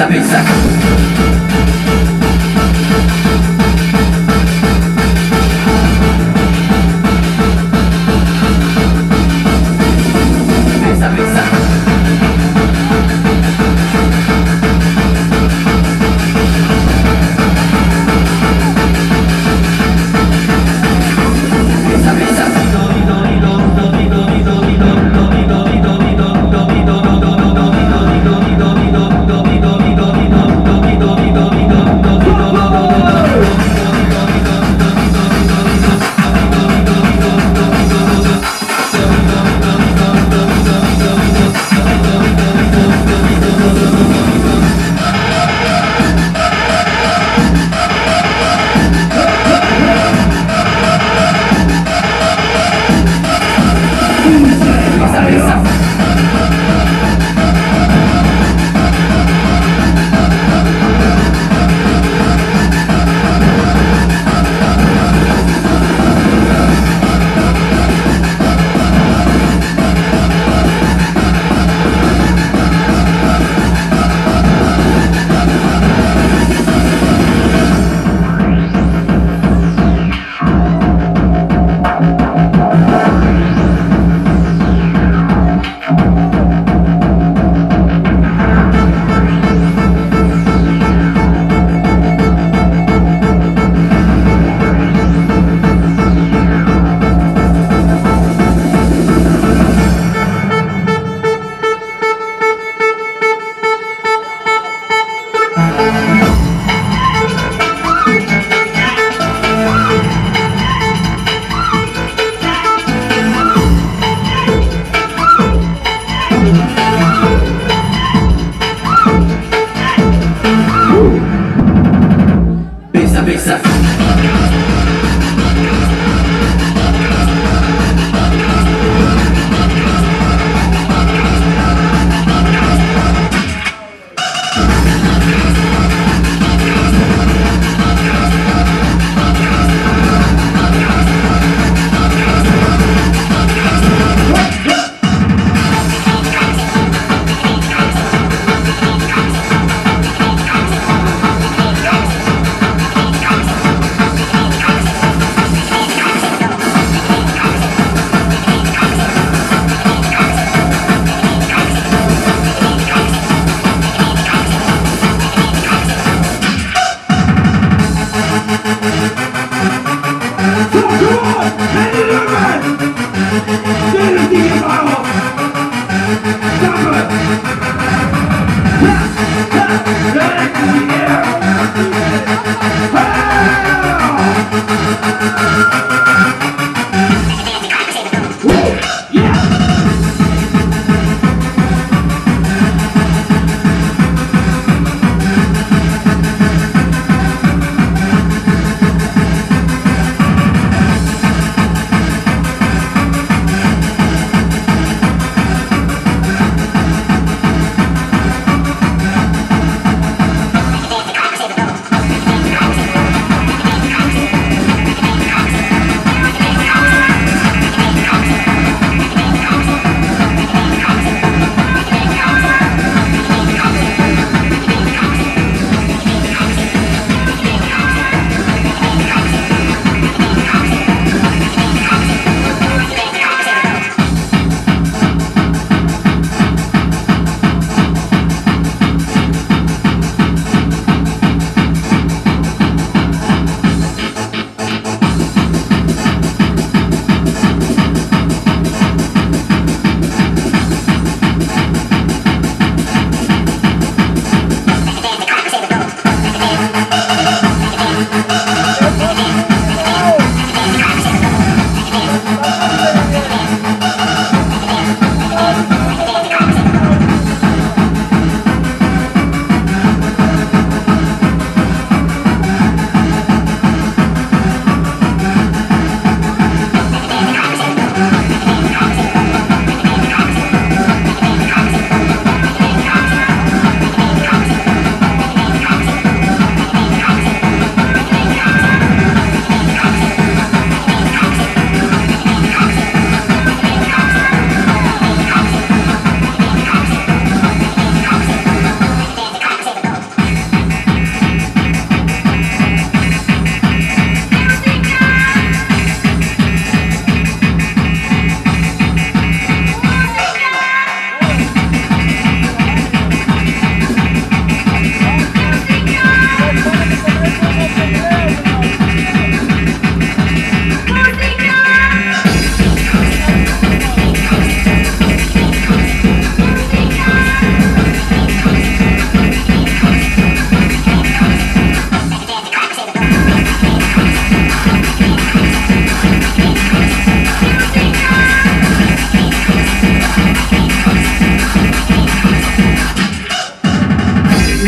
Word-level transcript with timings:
cabeza. 0.00 0.79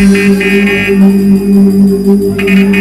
Thank 0.05 0.43
you. 2.49 2.72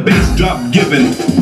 The 0.00 0.06
bass 0.06 0.36
drop 0.36 0.72
given. 0.72 1.39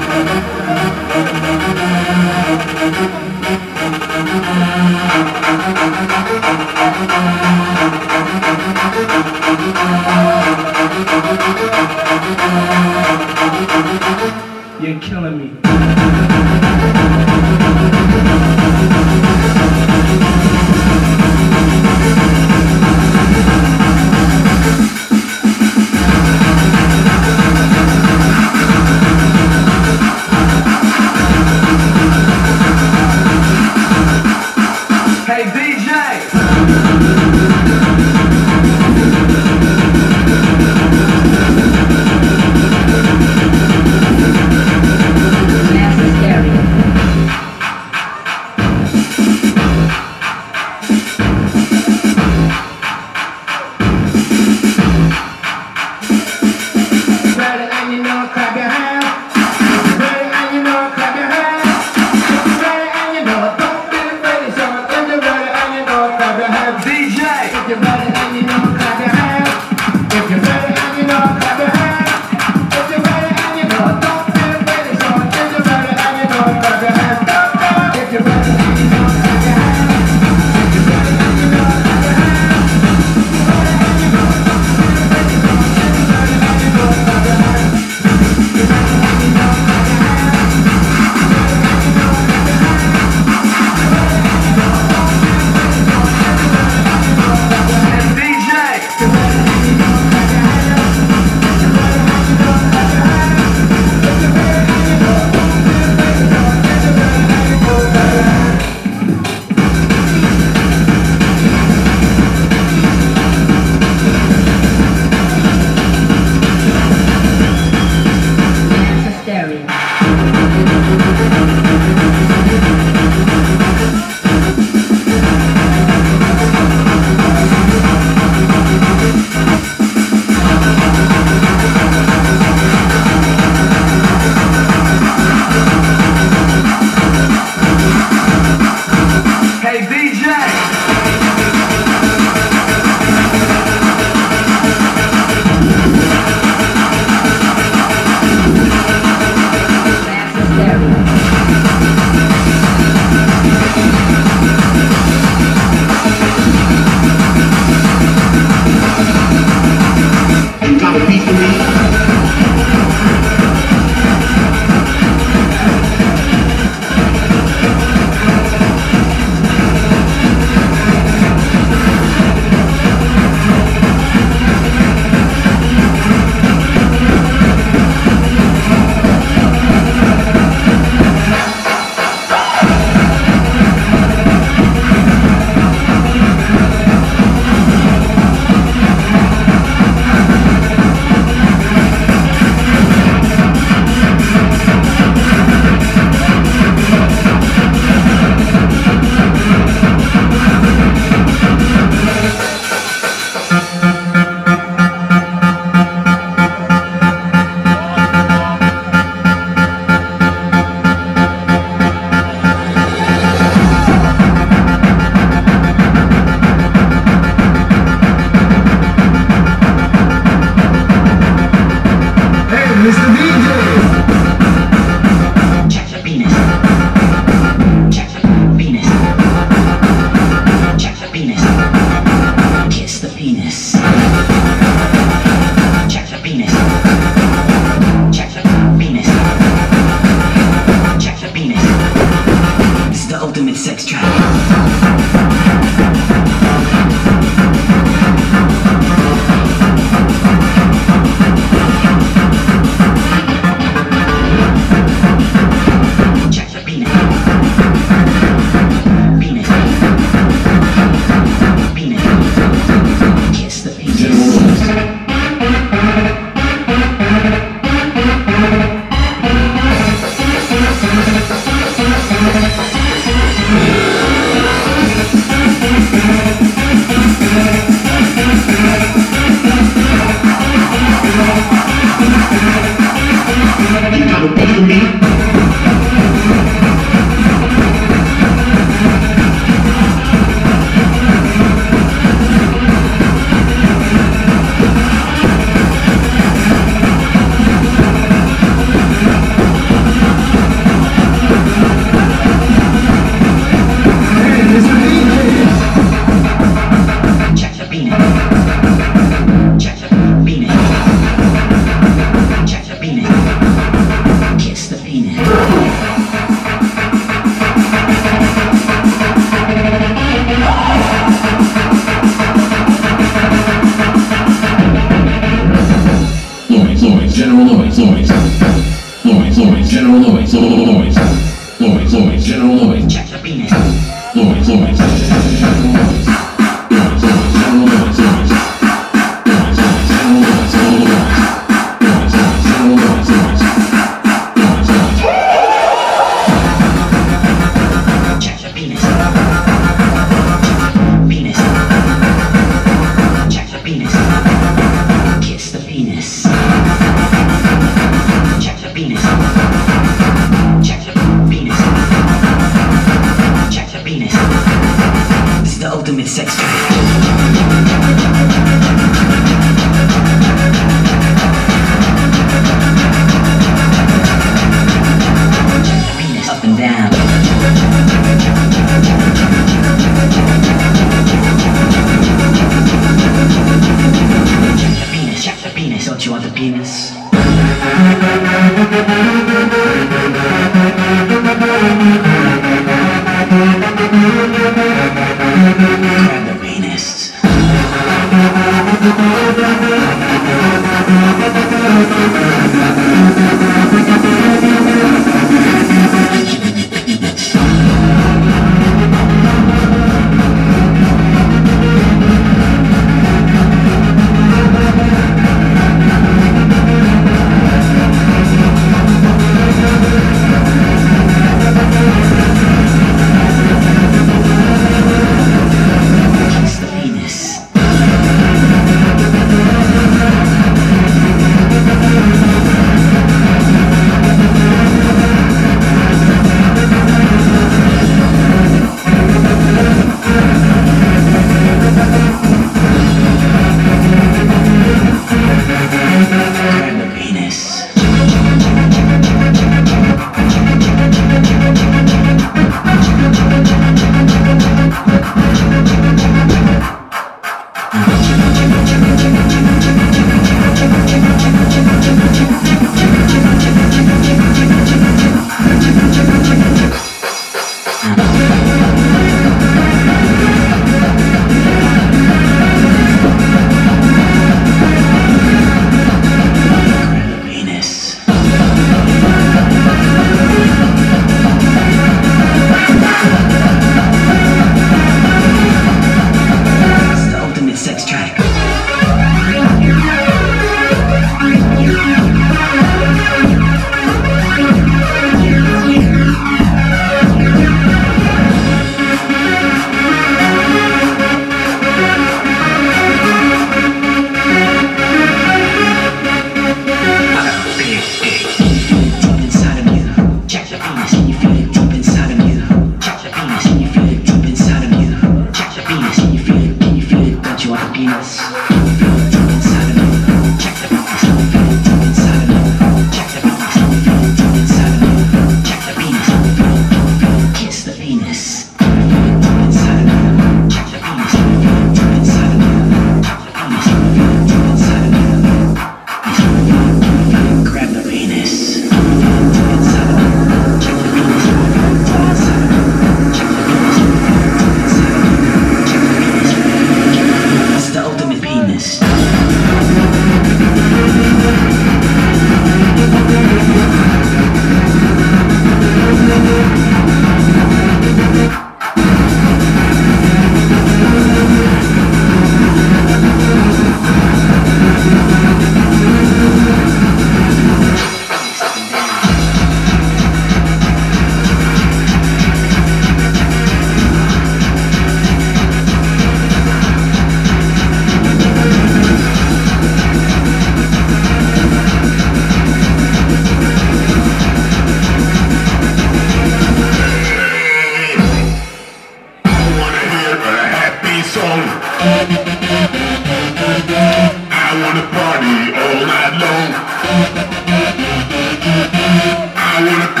Wanna 599.65 600.00